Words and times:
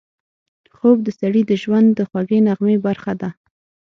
خوب 0.75 0.97
د 1.03 1.09
سړي 1.19 1.41
د 1.47 1.51
ژوند 1.63 1.87
د 1.93 1.99
خوږې 2.09 2.39
نغمې 2.47 2.77
برخه 2.85 3.13
ده 3.21 3.29